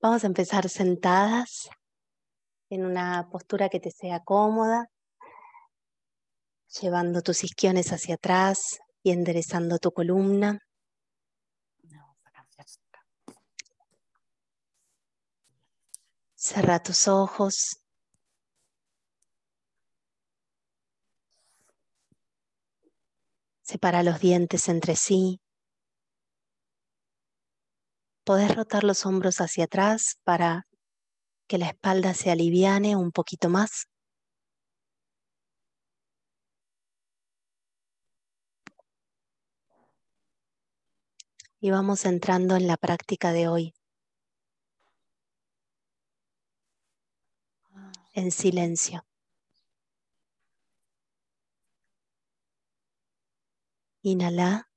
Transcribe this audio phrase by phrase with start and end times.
[0.00, 1.68] Vamos a empezar sentadas
[2.70, 4.86] en una postura que te sea cómoda,
[6.80, 10.60] llevando tus isquiones hacia atrás y enderezando tu columna.
[16.36, 17.80] Cerra tus ojos.
[23.62, 25.40] Separa los dientes entre sí.
[28.28, 30.66] Podés rotar los hombros hacia atrás para
[31.46, 33.86] que la espalda se aliviane un poquito más.
[41.58, 43.74] Y vamos entrando en la práctica de hoy.
[48.12, 49.06] En silencio.
[54.02, 54.67] Inhala.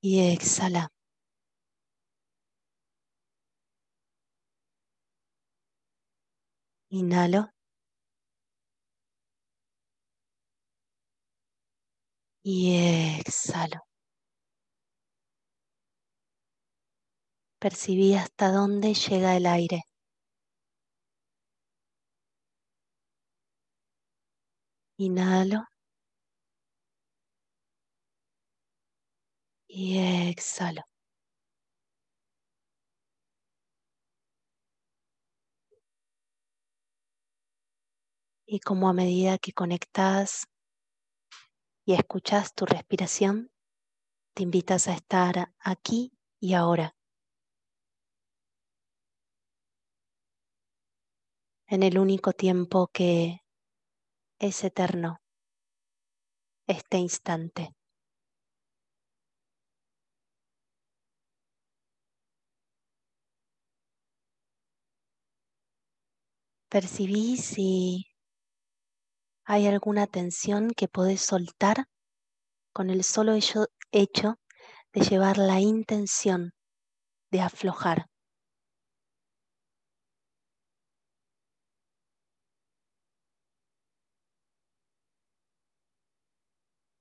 [0.00, 0.88] Y exhala.
[6.90, 7.48] Inhalo.
[12.42, 13.80] Y exhalo.
[17.60, 19.82] Percibí hasta dónde llega el aire.
[24.98, 25.64] Inhalo.
[29.68, 29.98] Y
[30.30, 30.82] exhalo.
[38.46, 40.48] Y como a medida que conectas
[41.84, 43.50] y escuchas tu respiración,
[44.34, 46.94] te invitas a estar aquí y ahora.
[51.66, 53.42] En el único tiempo que
[54.38, 55.20] es eterno,
[56.66, 57.77] este instante.
[66.70, 68.04] Percibí si
[69.46, 71.86] hay alguna tensión que podés soltar
[72.74, 73.32] con el solo
[73.90, 74.34] hecho,
[74.92, 76.52] de llevar la intención
[77.30, 78.06] de aflojar.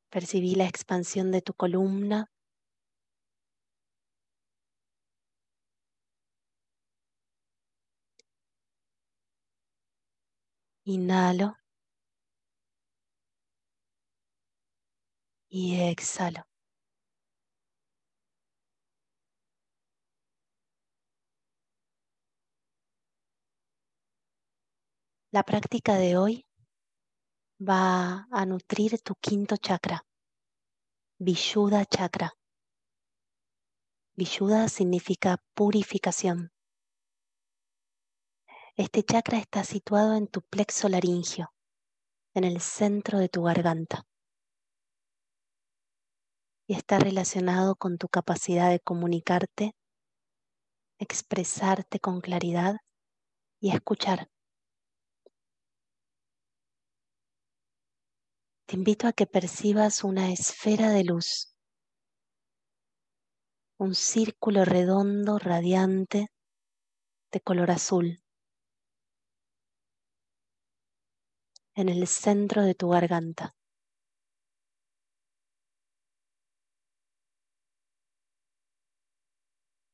[0.09, 2.27] Percibí la expansión de tu columna
[10.87, 11.57] Inhalo.
[15.49, 16.47] Y exhalo.
[25.31, 26.45] La práctica de hoy
[27.59, 30.05] va a nutrir tu quinto chakra,
[31.19, 32.31] Vishuddha chakra.
[34.15, 36.51] Vishuddha significa purificación.
[38.79, 41.51] Este chakra está situado en tu plexo laringio,
[42.35, 44.05] en el centro de tu garganta.
[46.67, 49.73] Y está relacionado con tu capacidad de comunicarte,
[50.99, 52.75] expresarte con claridad
[53.59, 54.29] y escuchar.
[58.67, 61.55] Te invito a que percibas una esfera de luz,
[63.79, 66.27] un círculo redondo, radiante,
[67.31, 68.21] de color azul.
[71.77, 73.53] En el centro de tu garganta.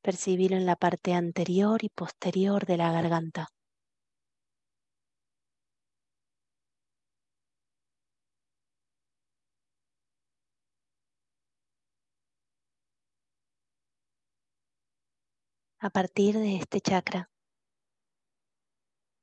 [0.02, 3.48] Percibirlo en la parte anterior y posterior de la garganta.
[15.78, 17.28] A partir de este chakra,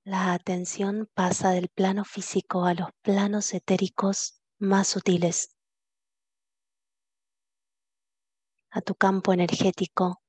[0.03, 5.55] la atención pasa del plano físico a los planos etéricos más sutiles,
[8.71, 10.23] a tu campo energético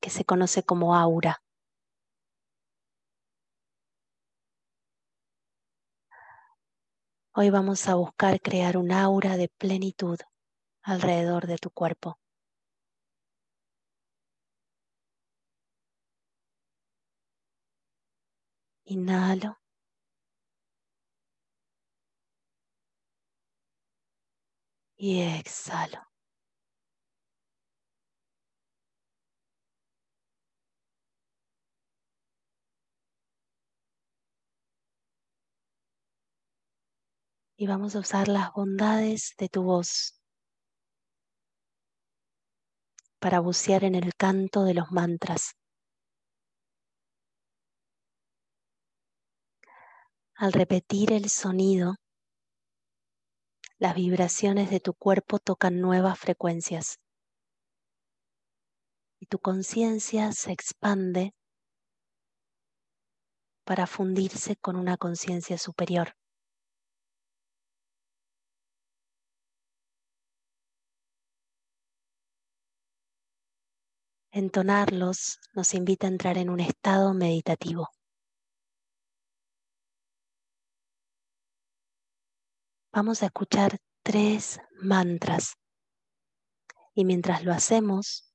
[0.00, 1.42] que se conoce como aura.
[7.34, 10.18] Hoy vamos a buscar crear un aura de plenitud
[10.82, 12.18] alrededor de tu cuerpo.
[18.86, 19.58] Inhalo.
[24.96, 26.00] Y exhalo.
[37.56, 40.20] Y vamos a usar las bondades de tu voz
[43.20, 45.54] para bucear en el canto de los mantras.
[50.36, 51.94] Al repetir el sonido,
[53.78, 56.98] las vibraciones de tu cuerpo tocan nuevas frecuencias
[59.20, 61.34] y tu conciencia se expande
[63.64, 66.16] para fundirse con una conciencia superior.
[74.32, 77.88] Entonarlos nos invita a entrar en un estado meditativo.
[82.94, 85.54] Vamos a escuchar tres mantras
[86.94, 88.32] y mientras lo hacemos,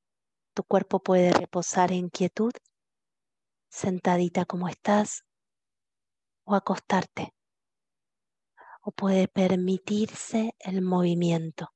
[0.53, 2.51] tu cuerpo puede reposar en quietud,
[3.69, 5.23] sentadita como estás,
[6.43, 7.33] o acostarte,
[8.81, 11.69] o puede permitirse el movimiento.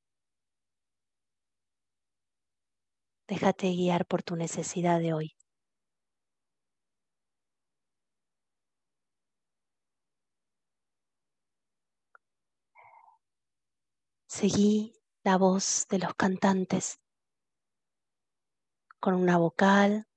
[3.30, 5.36] Déjate guiar por tu necesidad de hoy.
[14.36, 17.00] Seguí la voz de los cantantes
[19.00, 20.08] con una vocal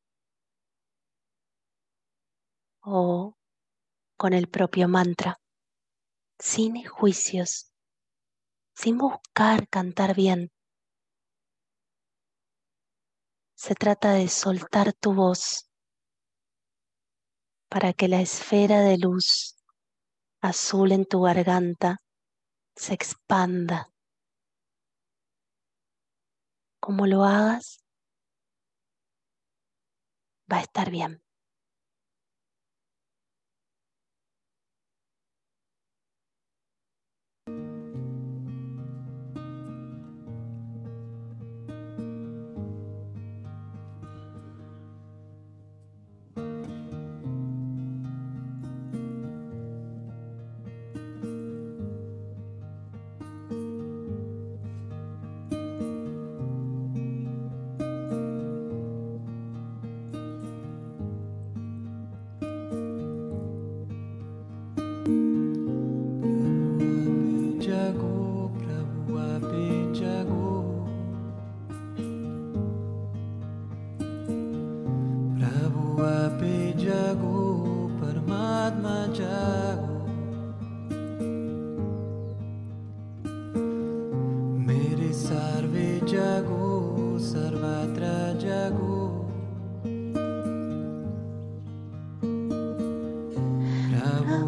[2.81, 3.37] o
[4.17, 5.39] con el propio mantra,
[6.39, 7.71] sin juicios,
[8.75, 10.51] sin buscar cantar bien,
[13.55, 15.69] Se trata de soltar tu voz
[17.69, 19.57] para que la esfera de luz
[20.41, 21.99] azul en tu garganta
[22.77, 23.91] se expanda.
[26.87, 27.83] Como lo hagas,
[30.53, 31.21] va a estar bien.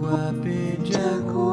[0.09, 1.48] Despierta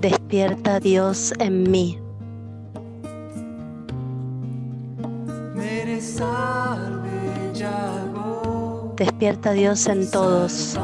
[0.00, 1.98] Despierta Dios en mí.
[8.96, 10.78] Despierta Dios en todos.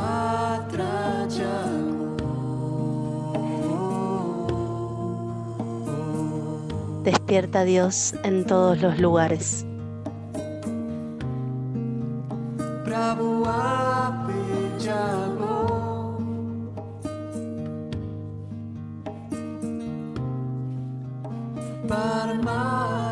[7.04, 9.66] Despierta Dios en todos los lugares.
[12.94, 14.38] Prabu api
[14.78, 15.58] jago.
[21.90, 23.03] Permai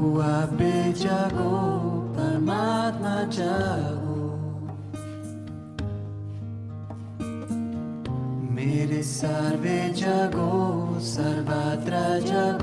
[0.00, 1.50] प्रभु बेजागो
[2.16, 4.20] परमात्मा जागो।
[8.50, 10.48] मेरे सर्वे जागो
[11.00, 11.92] सर्वत्र
[12.26, 12.59] जागो।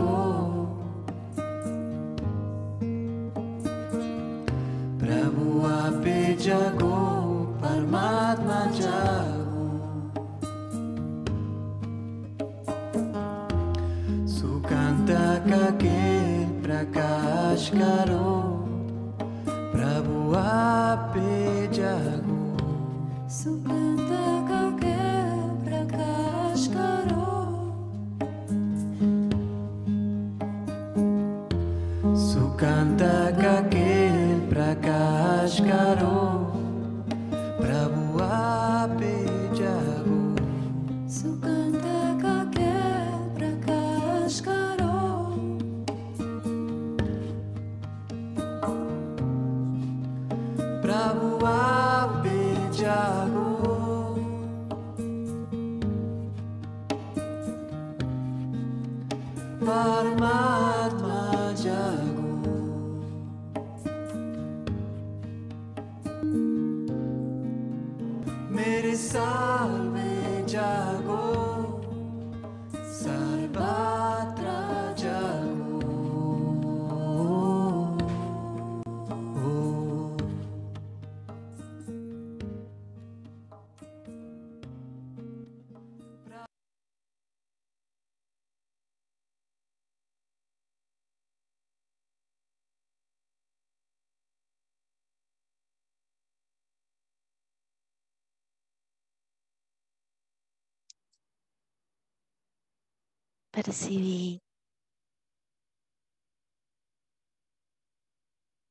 [103.58, 104.40] Percibí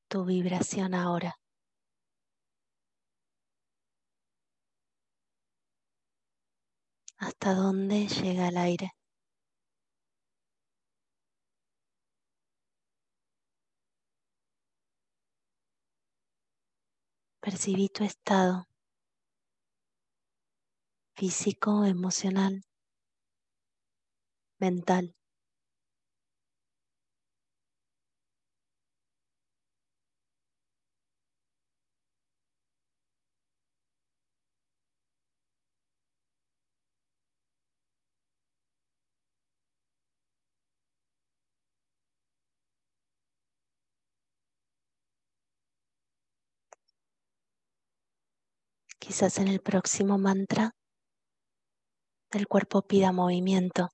[0.09, 1.35] tu vibración ahora.
[7.19, 8.93] ¿Hasta dónde llega el aire?
[17.40, 18.69] Percibí tu estado
[21.16, 22.62] físico, emocional,
[24.59, 25.15] mental.
[48.99, 50.73] Quizás en el próximo mantra
[52.33, 53.89] el cuerpo pida movimiento.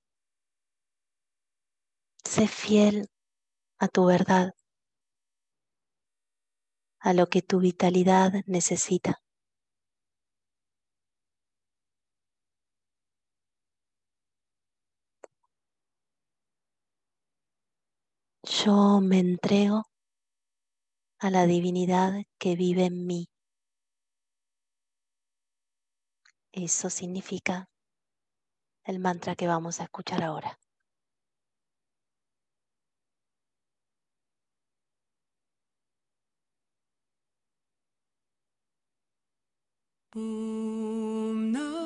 [2.25, 3.07] Sé fiel
[3.79, 4.53] a tu verdad,
[6.99, 9.21] a lo que tu vitalidad necesita.
[18.43, 19.83] Yo me entrego
[21.19, 23.27] a la divinidad que vive en mí.
[26.51, 27.67] Eso significa
[28.85, 30.57] el mantra que vamos a escuchar ahora.
[40.15, 41.82] Om Namah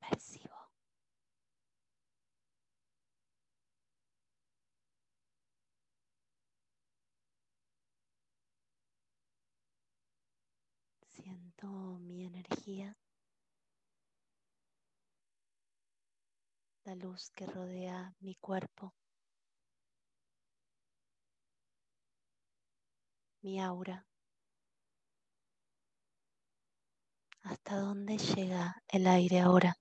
[0.00, 0.56] percibo.
[11.08, 11.66] Siento
[12.00, 12.96] mi energía,
[16.84, 18.94] la luz que rodea mi cuerpo,
[23.42, 24.06] mi aura.
[27.42, 29.76] ¿Hasta dónde llega el aire ahora?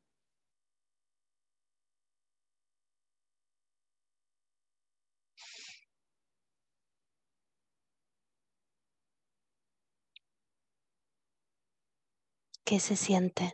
[12.65, 13.53] ¿Qué se siente?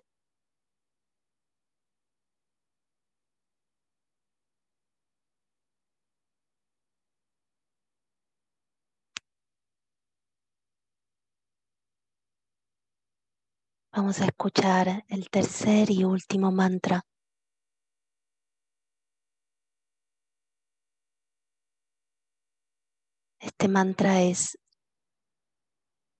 [13.93, 17.01] Vamos a escuchar el tercer y último mantra.
[23.41, 24.57] Este mantra es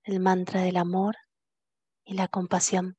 [0.04, 1.16] el mantra del amor
[2.04, 2.96] y la compasión.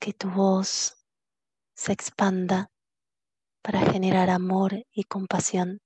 [0.00, 0.96] Que tu voz
[1.74, 2.70] se expanda
[3.62, 5.80] para generar amor y compasión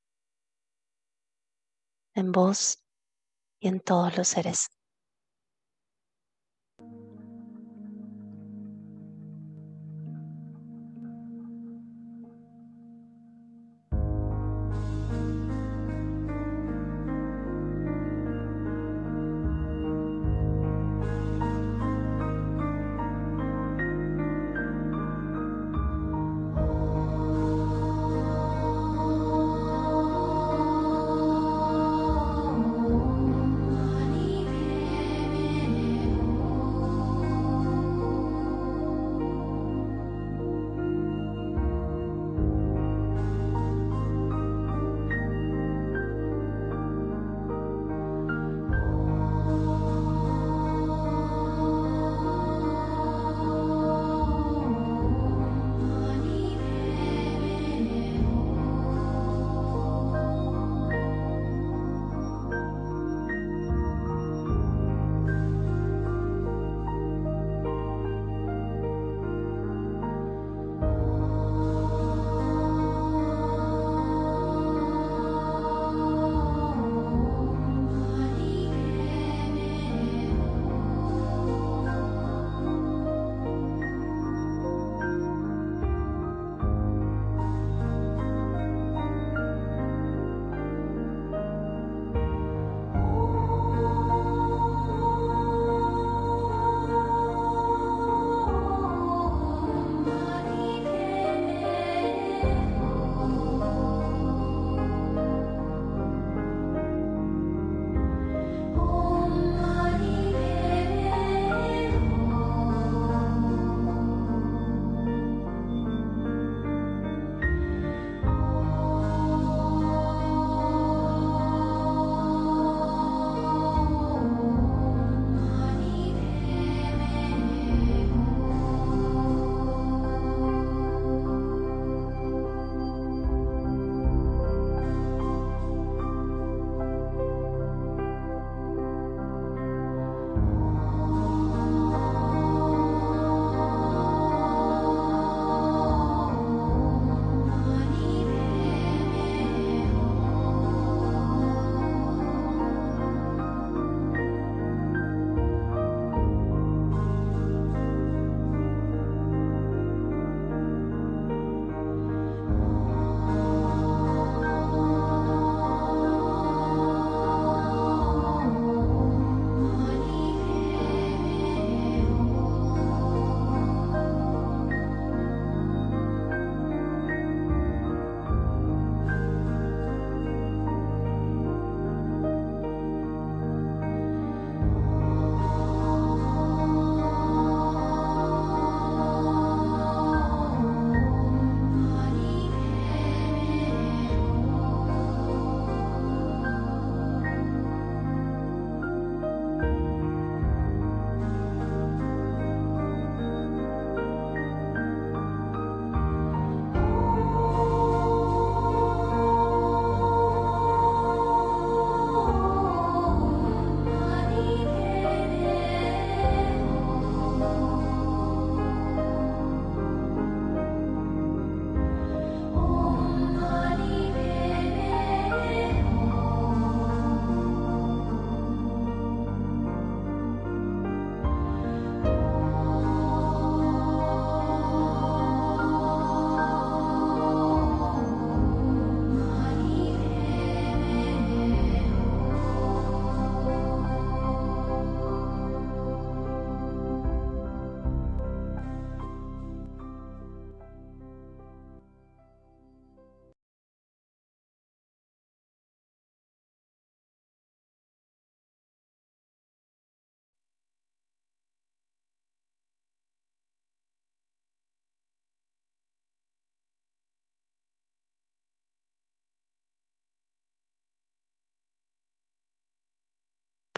[2.14, 2.82] en vos
[3.60, 4.75] y en todos los seres.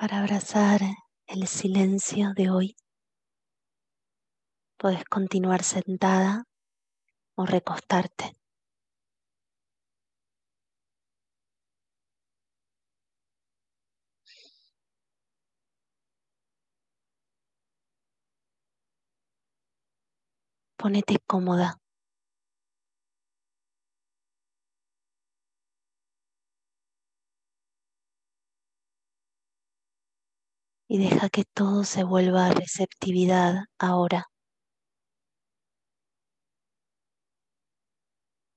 [0.01, 0.81] Para abrazar
[1.27, 2.77] el silencio de hoy,
[4.77, 6.45] puedes continuar sentada
[7.35, 8.37] o recostarte.
[20.77, 21.81] Ponete cómoda.
[30.91, 34.27] Y deja que todo se vuelva a receptividad ahora.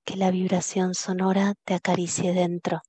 [0.06, 2.82] Que la vibración sonora te acaricie dentro.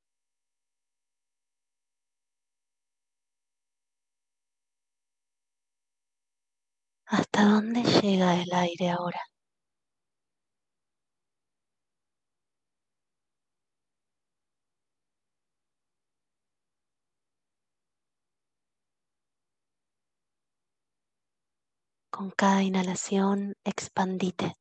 [7.07, 9.21] ¿Hasta dónde llega el aire ahora?
[22.15, 24.55] Con cada inhalación, expandite.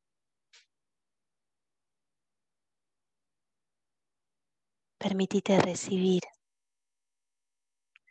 [4.98, 6.22] Permitite recibir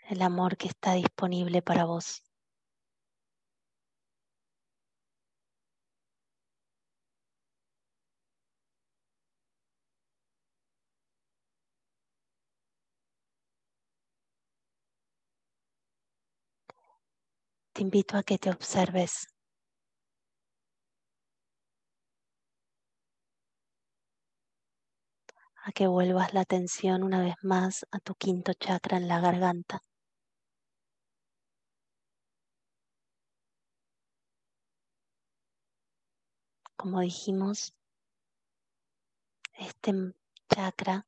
[0.09, 2.21] el amor que está disponible para vos.
[17.73, 19.30] Te invito a que te observes.
[25.63, 29.81] A que vuelvas la atención una vez más a tu quinto chakra en la garganta.
[36.75, 37.73] Como dijimos,
[39.53, 39.93] este
[40.49, 41.05] chakra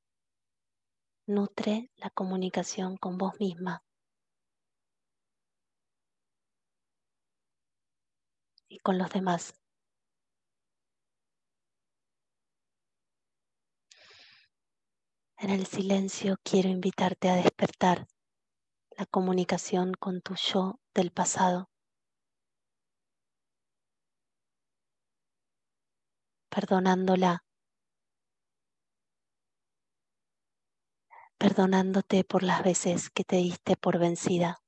[1.28, 3.84] nutre la comunicación con vos misma.
[8.74, 9.54] y con los demás.
[15.44, 18.08] En el silencio quiero invitarte a despertar
[18.98, 21.70] la comunicación con tu yo del pasado.
[26.48, 27.44] Perdonándola.
[31.38, 34.60] Perdonándote por las veces que te diste por vencida.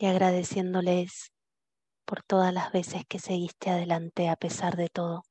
[0.00, 1.32] y agradeciéndoles
[2.04, 5.27] por todas las veces que seguiste adelante a pesar de todo.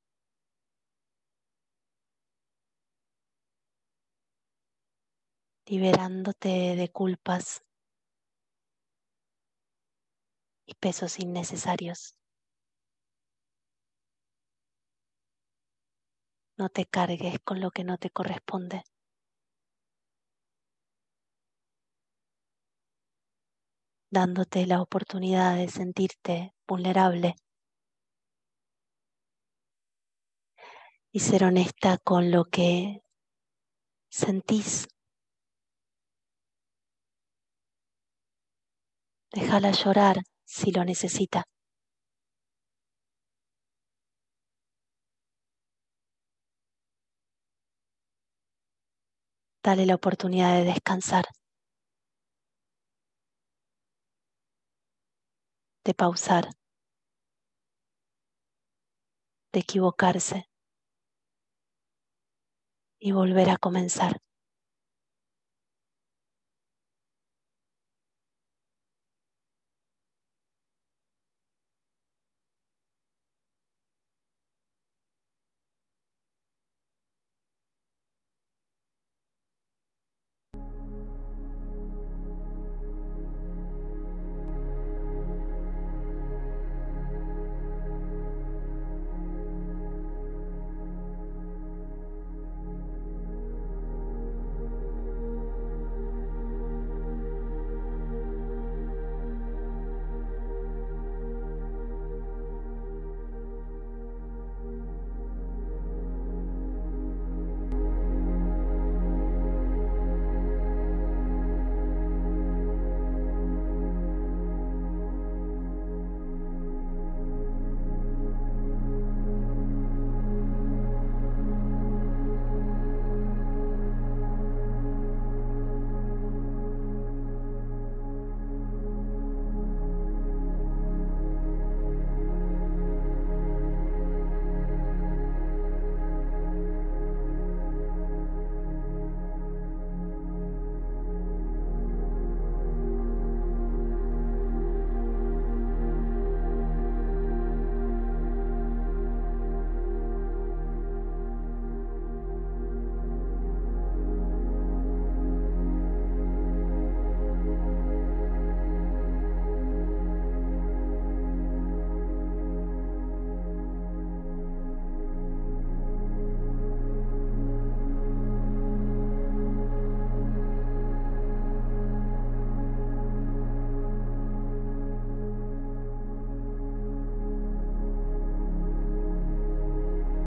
[5.68, 7.64] Liberándote de culpas
[10.66, 12.16] y pesos innecesarios.
[16.58, 18.84] No te cargues con lo que no te corresponde.
[24.10, 27.36] dándote la oportunidad de sentirte vulnerable
[31.12, 33.02] y ser honesta con lo que
[34.10, 34.88] sentís.
[39.38, 41.44] Déjala llorar si lo necesita.
[49.64, 51.26] Dale la oportunidad de descansar.
[55.86, 56.50] de pausar,
[59.54, 60.50] de equivocarse
[63.00, 64.27] y volver a comenzar.